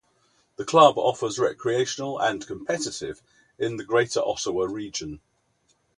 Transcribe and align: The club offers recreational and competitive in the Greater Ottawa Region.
The 0.55 0.65
club 0.65 0.97
offers 0.97 1.37
recreational 1.37 2.17
and 2.19 2.43
competitive 2.47 3.21
in 3.59 3.77
the 3.77 3.83
Greater 3.83 4.19
Ottawa 4.19 4.63
Region. 4.63 5.19